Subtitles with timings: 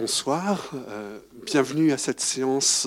[0.00, 2.86] Bonsoir, euh, bienvenue à cette séance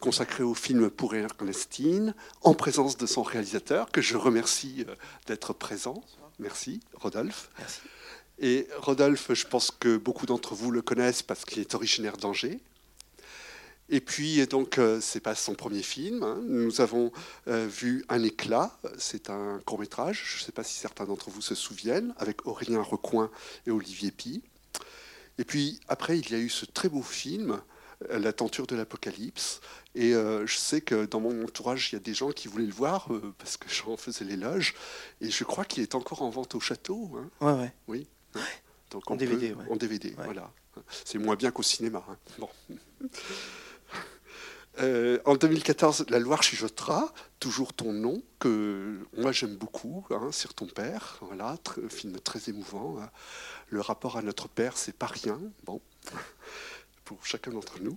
[0.00, 4.94] consacrée au film pour Ernestine, en présence de son réalisateur, que je remercie euh,
[5.26, 6.04] d'être présent.
[6.38, 7.48] Merci, Rodolphe.
[7.58, 7.80] Merci.
[8.38, 12.60] Et Rodolphe, je pense que beaucoup d'entre vous le connaissent parce qu'il est originaire d'Angers.
[13.88, 16.22] Et puis, donc, euh, c'est pas son premier film.
[16.22, 16.38] hein.
[16.46, 17.12] Nous avons
[17.48, 18.76] euh, vu Un éclat.
[18.98, 20.22] C'est un court métrage.
[20.26, 23.30] Je ne sais pas si certains d'entre vous se souviennent, avec Aurélien Recoin
[23.66, 24.42] et Olivier Pi.
[25.38, 27.60] Et puis, après, il y a eu ce très beau film,
[28.10, 29.60] euh, La tenture de l'Apocalypse.
[29.94, 32.66] Et euh, je sais que dans mon entourage, il y a des gens qui voulaient
[32.66, 34.74] le voir euh, parce que j'en faisais l'éloge.
[35.20, 37.10] Et je crois qu'il est encore en vente au château.
[37.16, 37.30] hein.
[37.40, 37.72] Ouais, ouais.
[37.88, 38.42] Oui.
[38.90, 39.70] Donc En DVD, peut- ouais.
[39.70, 40.50] En DVD, voilà.
[41.04, 42.04] C'est moins bien qu'au cinéma.
[42.08, 42.16] hein.
[42.38, 42.48] Bon.
[44.82, 50.54] Euh, en 2014, La Loire chuchotera, toujours ton nom, que moi j'aime beaucoup, hein, sur
[50.54, 51.18] ton père.
[51.20, 51.56] Voilà,
[51.88, 52.98] film très émouvant.
[53.00, 53.10] hein.
[53.68, 55.40] Le rapport à notre père, c'est pas rien.
[55.64, 55.80] Bon,
[57.04, 57.96] pour chacun d'entre nous.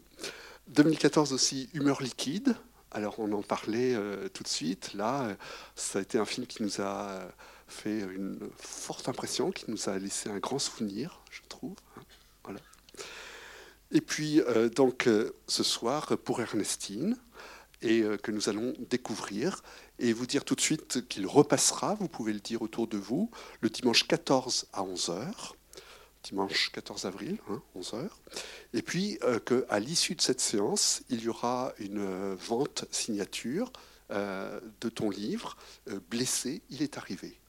[0.67, 2.56] 2014 aussi, Humeur liquide.
[2.91, 4.94] Alors on en parlait euh, tout de suite.
[4.94, 5.36] Là,
[5.75, 7.28] ça a été un film qui nous a
[7.67, 11.75] fait une forte impression, qui nous a laissé un grand souvenir, je trouve.
[13.95, 13.97] Hein.
[13.97, 17.17] Et puis, euh, donc, euh, ce soir, pour Ernestine,
[17.81, 19.63] et euh, que nous allons découvrir,
[19.99, 23.31] et vous dire tout de suite qu'il repassera, vous pouvez le dire autour de vous,
[23.61, 25.53] le dimanche 14 à 11h,
[26.23, 28.09] dimanche 14 avril, hein, 11h,
[28.73, 33.71] et puis euh, qu'à l'issue de cette séance, il y aura une euh, vente signature
[34.11, 35.57] euh, de ton livre,
[35.89, 37.39] euh, Blessé, il est arrivé.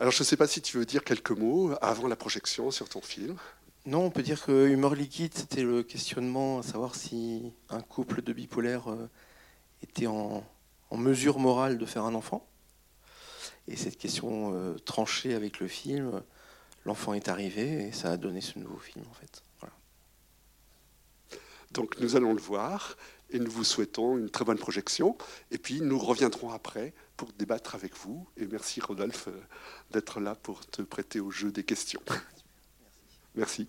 [0.00, 2.88] Alors, je ne sais pas si tu veux dire quelques mots avant la projection sur
[2.88, 3.36] ton film.
[3.88, 8.20] Non, on peut dire que Humeur liquide, c'était le questionnement à savoir si un couple
[8.20, 9.08] de bipolaires euh,
[9.82, 10.44] était en,
[10.92, 12.46] mesure morale de faire un enfant.
[13.66, 16.22] Et cette question euh, tranchée avec le film,
[16.84, 19.42] l'enfant est arrivé et ça a donné ce nouveau film en fait.
[21.72, 22.98] Donc nous allons le voir
[23.30, 25.16] et nous vous souhaitons une très bonne projection.
[25.50, 28.28] Et puis nous reviendrons après pour débattre avec vous.
[28.36, 29.40] Et merci Rodolphe euh,
[29.92, 32.02] d'être là pour te prêter au jeu des questions.
[33.38, 33.68] Merci.